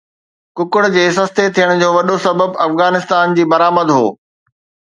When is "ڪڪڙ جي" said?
0.57-1.03